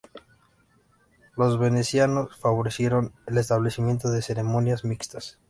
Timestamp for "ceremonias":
4.23-4.83